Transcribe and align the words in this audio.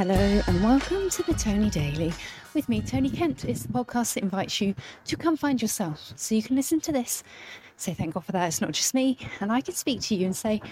Hello 0.00 0.40
and 0.46 0.64
welcome 0.64 1.10
to 1.10 1.22
the 1.24 1.34
Tony 1.34 1.68
Daily. 1.68 2.10
With 2.54 2.70
me, 2.70 2.80
Tony 2.80 3.10
Kent. 3.10 3.44
It's 3.44 3.64
the 3.64 3.68
podcast 3.68 4.14
that 4.14 4.22
invites 4.22 4.58
you 4.58 4.74
to 5.04 5.14
come 5.14 5.36
find 5.36 5.60
yourself 5.60 6.14
so 6.16 6.34
you 6.34 6.42
can 6.42 6.56
listen 6.56 6.80
to 6.80 6.90
this. 6.90 7.22
Say 7.76 7.92
thank 7.92 8.14
God 8.14 8.24
for 8.24 8.32
that. 8.32 8.46
It's 8.46 8.62
not 8.62 8.72
just 8.72 8.94
me. 8.94 9.18
And 9.40 9.52
I 9.52 9.60
can 9.60 9.74
speak 9.74 10.00
to 10.00 10.14
you 10.14 10.24
and 10.24 10.34
say, 10.34 10.62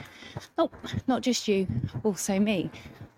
oh, 0.57 0.71
not 1.07 1.21
just 1.21 1.47
you, 1.47 1.67
also 2.05 2.41
me. 2.41 2.71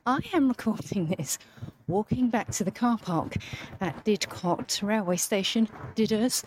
I 0.05 0.19
am 0.33 0.49
recording 0.49 1.07
this 1.07 1.39
walking 1.87 2.29
back 2.29 2.51
to 2.55 2.65
the 2.65 2.73
car 2.73 2.99
park 2.99 3.37
at 3.81 4.05
Didcot 4.05 4.83
railway 4.83 5.17
station, 5.17 5.69
Didders, 5.95 6.43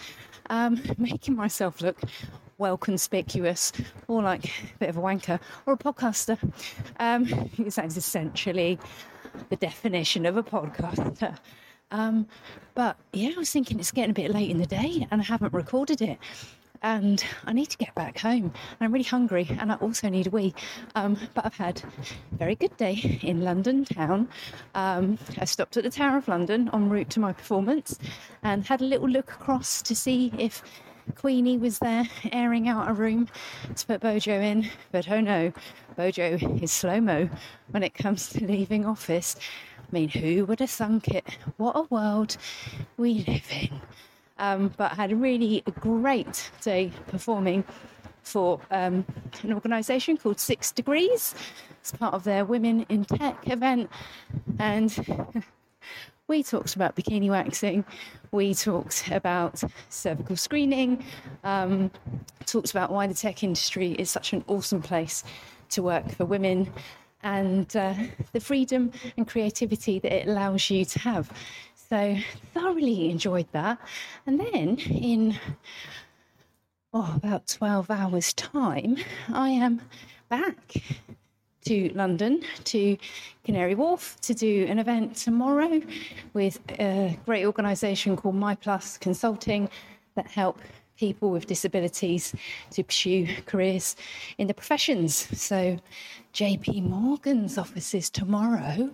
um, 0.50 0.84
making 0.98 1.38
myself 1.38 1.80
look 1.80 2.02
well 2.58 2.78
conspicuous 2.78 3.72
or 4.10 4.22
like 4.22 4.44
a 4.44 4.78
bit 4.80 4.90
of 4.90 4.98
a 4.98 5.02
wanker 5.02 5.40
or 5.66 5.76
a 5.76 5.78
podcaster. 5.78 6.38
Um, 7.00 7.50
sounds 7.70 7.96
essentially 7.96 8.78
the 9.50 9.56
definition 9.56 10.26
of 10.26 10.38
a 10.38 10.44
podcaster. 10.44 11.38
Um, 11.92 12.28
but 12.74 12.98
yeah, 13.14 13.32
I 13.36 13.38
was 13.38 13.52
thinking 13.52 13.80
it's 13.80 13.92
getting 13.92 14.12
a 14.12 14.14
bit 14.14 14.32
late 14.32 14.50
in 14.50 14.58
the 14.58 14.66
day 14.66 15.08
and 15.12 15.22
I 15.22 15.24
haven't 15.24 15.54
recorded 15.54 16.02
it. 16.02 16.18
And 16.82 17.24
I 17.46 17.54
need 17.54 17.68
to 17.68 17.78
get 17.78 17.96
back 17.96 18.18
home. 18.18 18.52
I'm 18.82 18.92
really 18.92 19.06
hungry 19.06 19.48
and 19.58 19.72
I 19.72 19.76
also 19.76 20.10
need 20.10 20.28
a 20.28 20.30
wee. 20.32 20.54
Um, 20.96 21.18
but 21.34 21.46
I've 21.46 21.56
had 21.56 21.82
a 21.82 22.36
very 22.36 22.56
good 22.56 22.76
day 22.76 23.20
in 23.22 23.42
London 23.42 23.86
town. 23.86 24.28
Um, 24.76 25.18
I 25.38 25.46
stopped 25.46 25.78
at 25.78 25.84
the 25.84 25.90
Tower 25.90 26.18
of 26.18 26.28
London 26.28 26.70
en 26.74 26.90
route 26.90 27.10
to 27.12 27.22
my 27.22 27.32
performance 27.32 27.98
and 28.42 28.66
had 28.66 28.82
a 28.82 28.86
little 28.86 29.08
look 29.08 29.32
across 29.32 29.82
to 29.84 29.96
see 29.96 30.34
if 30.38 30.62
Queenie 31.16 31.58
was 31.58 31.80
there 31.80 32.06
airing 32.32 32.68
out 32.68 32.90
a 32.90 32.94
room 32.94 33.28
to 33.76 33.86
put 33.86 34.02
Bojo 34.02 34.40
in, 34.40 34.70
but 34.92 35.10
oh 35.10 35.20
no, 35.20 35.54
Bojo 35.96 36.38
is 36.62 36.72
slow 36.72 37.00
mo 37.02 37.30
when 37.72 37.84
it 37.84 37.94
comes 37.94 38.30
to 38.30 38.46
leaving 38.46 38.86
office. 38.86 39.36
I 39.80 39.92
mean, 39.92 40.10
who 40.10 40.46
would 40.46 40.60
have 40.60 40.70
thunk 40.70 41.10
it? 41.10 41.26
What 41.58 41.76
a 41.76 41.84
world 41.90 42.38
we 42.98 43.26
live 43.28 43.48
in. 43.52 43.82
Um, 44.40 44.74
but 44.76 44.92
I 44.92 44.96
had 44.96 45.12
a 45.12 45.16
really 45.16 45.64
great 45.80 46.50
day 46.62 46.92
performing 47.08 47.64
for 48.24 48.60
um, 48.72 49.06
an 49.44 49.54
organisation 49.54 50.18
called 50.18 50.40
Six 50.40 50.72
Degrees. 50.72 51.36
It's 51.80 51.92
part 51.92 52.14
of 52.14 52.24
their 52.24 52.46
Women 52.46 52.86
in 52.90 53.06
Tech 53.06 53.38
event. 53.48 53.90
And 54.58 54.90
we 56.28 56.42
talked 56.42 56.76
about 56.76 56.96
bikini 56.96 57.30
waxing, 57.30 57.84
we 58.32 58.54
talked 58.54 59.10
about 59.12 59.62
cervical 59.90 60.36
screening, 60.38 61.04
um, 61.44 61.92
talked 62.46 62.72
about 62.72 62.92
why 62.92 63.08
the 63.08 63.14
tech 63.14 63.44
industry 63.44 63.92
is 63.92 64.10
such 64.10 64.32
an 64.34 64.44
awesome 64.48 64.82
place 64.82 65.24
to 65.70 65.84
work 65.84 66.10
for 66.12 66.26
women 66.26 66.72
and 67.24 67.76
uh, 67.76 67.94
the 68.32 68.40
freedom 68.40 68.92
and 69.18 69.28
creativity 69.28 70.00
that 70.00 70.14
it 70.14 70.28
allows 70.28 70.70
you 70.70 70.86
to 70.86 71.00
have. 71.00 71.32
So, 71.90 72.18
thoroughly 72.54 73.10
enjoyed 73.10 73.48
that. 73.52 73.78
And 74.26 74.40
then 74.40 74.78
in 74.78 75.38
oh, 76.94 77.14
about 77.16 77.48
12 77.48 77.92
hours' 77.92 78.34
time, 78.34 78.98
I 79.32 79.50
am 79.50 79.82
back 80.30 80.76
to 81.66 81.92
London 81.94 82.42
to 82.66 82.98
Canary 83.44 83.76
Wharf 83.76 84.18
to 84.22 84.34
do 84.34 84.66
an 84.70 84.80
event 84.80 85.16
tomorrow 85.16 85.82
with 86.34 86.60
a 86.80 87.18
great 87.26 87.46
organisation 87.46 88.16
called 88.16 88.36
My 88.36 88.56
Plus 88.56 88.98
Consulting 88.98 89.70
that 90.16 90.28
help 90.28 90.60
people 90.98 91.32
with 91.32 91.48
disabilities 91.48 92.34
to 92.72 92.84
pursue 92.84 93.28
careers 93.46 93.96
in 94.38 94.48
the 94.48 94.54
professions. 94.54 95.16
So, 95.40 95.80
JP 96.34 96.84
Morgan's 96.84 97.58
offices 97.58 98.10
tomorrow 98.10 98.90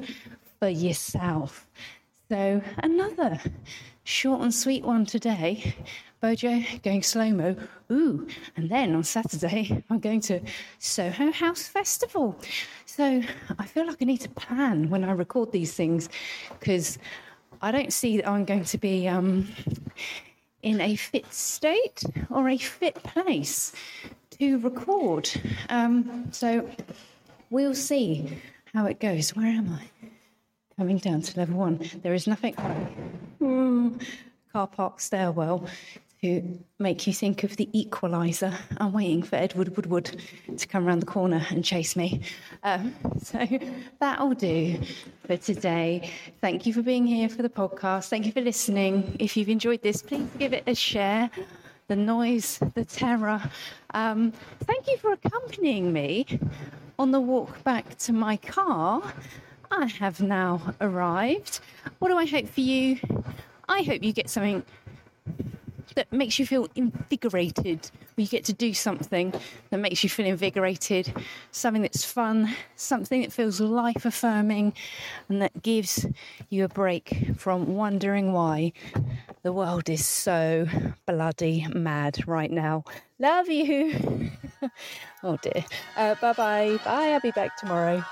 for 0.60 0.70
yourself. 0.70 1.68
So, 2.30 2.62
another 2.78 3.40
short 4.04 4.42
and 4.42 4.54
sweet 4.54 4.84
one 4.84 5.08
today. 5.08 5.74
Bojo 6.22 6.62
going 6.84 7.02
slow 7.02 7.32
mo. 7.32 7.56
Ooh, 7.92 8.28
and 8.56 8.70
then 8.70 8.94
on 8.94 9.04
Saturday, 9.04 9.84
I'm 9.90 10.00
going 10.00 10.22
to 10.22 10.40
Soho 10.78 11.32
House 11.32 11.68
Festival. 11.68 12.40
So 12.86 13.24
I 13.58 13.66
feel 13.66 13.88
like 13.88 13.98
I 14.00 14.06
need 14.06 14.22
to 14.22 14.30
plan 14.30 14.92
when 14.92 15.04
I 15.04 15.12
record 15.14 15.52
these 15.52 15.74
things 15.74 16.08
because 16.60 17.00
I 17.64 17.72
don't 17.72 17.92
see 17.92 18.18
that 18.18 18.30
I'm 18.30 18.46
going 18.46 18.66
to 18.66 18.78
be 18.78 19.08
um, 19.08 19.48
in 20.62 20.82
a 20.82 20.98
fit 20.98 21.34
state 21.34 22.04
or 22.30 22.48
a 22.48 22.58
fit 22.60 22.94
place 23.02 23.74
to 24.38 24.60
record. 24.60 25.32
Um, 25.70 26.28
so 26.32 26.70
we'll 27.50 27.74
see 27.74 28.38
how 28.72 28.86
it 28.86 29.00
goes. 29.00 29.36
Where 29.36 29.48
am 29.48 29.74
I? 29.74 30.09
Coming 30.80 30.98
down 30.98 31.22
to 31.22 31.38
level 31.38 31.58
one. 31.58 31.90
There 32.04 32.14
is 32.14 32.26
nothing. 32.26 32.56
Mm, 33.42 34.02
car 34.54 34.66
park 34.66 35.02
stairwell 35.02 35.68
to 36.22 36.58
make 36.80 37.06
you 37.06 37.12
think 37.12 37.44
of 37.44 37.58
the 37.58 37.68
equalizer. 37.78 38.54
I'm 38.78 38.94
waiting 38.94 39.22
for 39.22 39.36
Edward 39.36 39.76
Woodward 39.76 40.16
to 40.56 40.68
come 40.68 40.88
around 40.88 41.02
the 41.02 41.06
corner 41.06 41.46
and 41.50 41.66
chase 41.66 41.98
me. 41.98 42.22
Um, 42.64 42.96
so 43.22 43.46
that'll 44.00 44.36
do 44.36 44.80
for 45.28 45.36
today. 45.36 46.10
Thank 46.40 46.66
you 46.66 46.74
for 46.74 46.82
being 46.82 47.06
here 47.06 47.28
for 47.28 47.42
the 47.42 47.50
podcast. 47.50 48.08
Thank 48.08 48.26
you 48.26 48.32
for 48.32 48.40
listening. 48.40 49.18
If 49.20 49.36
you've 49.36 49.50
enjoyed 49.50 49.82
this, 49.82 50.02
please 50.02 50.30
give 50.38 50.54
it 50.54 50.64
a 50.66 50.76
share. 50.76 51.30
The 51.90 51.98
noise, 51.98 52.58
the 52.74 52.86
terror. 52.86 53.42
Um, 53.94 54.32
thank 54.64 54.88
you 54.88 54.96
for 54.96 55.12
accompanying 55.12 55.92
me 55.92 56.40
on 56.98 57.12
the 57.12 57.20
walk 57.20 57.66
back 57.66 57.98
to 57.98 58.14
my 58.14 58.38
car. 58.38 59.04
I 59.72 59.86
have 59.86 60.22
now 60.22 60.74
arrived. 60.82 61.60
What 62.00 62.10
do 62.10 62.18
I 62.18 62.26
hope 62.26 62.48
for 62.48 62.62
you? 62.62 63.00
I 63.68 63.84
hope 63.84 64.04
you 64.04 64.14
get 64.14 64.30
something 64.30 64.64
that 65.96 66.12
makes 66.12 66.40
you 66.40 66.46
feel 66.46 66.68
invigorated. 66.76 67.90
You 68.16 68.28
get 68.28 68.46
to 68.46 68.54
do 68.54 68.74
something 68.74 69.34
that 69.70 69.78
makes 69.78 70.04
you 70.04 70.10
feel 70.10 70.26
invigorated, 70.26 71.14
something 71.52 71.82
that's 71.82 72.04
fun, 72.04 72.54
something 72.76 73.22
that 73.22 73.32
feels 73.32 73.60
life 73.60 74.06
affirming, 74.06 74.74
and 75.28 75.42
that 75.42 75.62
gives 75.62 76.06
you 76.50 76.64
a 76.66 76.70
break 76.70 77.34
from 77.38 77.76
wondering 77.76 78.34
why 78.34 78.74
the 79.44 79.54
world 79.54 79.90
is 79.90 80.06
so 80.06 80.68
bloody 81.06 81.66
mad 81.74 82.28
right 82.28 82.52
now. 82.52 82.84
Love 83.20 83.50
you. 83.50 84.32
oh 85.24 85.38
dear. 85.42 85.64
Uh, 85.96 86.16
bye 86.16 86.34
bye. 86.34 86.80
Bye. 86.84 87.10
I'll 87.14 87.20
be 87.20 87.32
back 87.32 87.58
tomorrow. 87.58 88.04